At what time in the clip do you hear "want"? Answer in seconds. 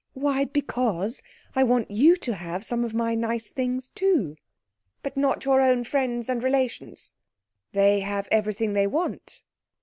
1.63-1.91, 8.87-9.43